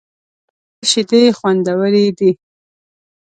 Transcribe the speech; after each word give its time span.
د 0.03 0.03
غوا 0.03 0.87
شیدې 0.89 1.23
خوندورې 1.37 2.05
دي. 2.17 2.31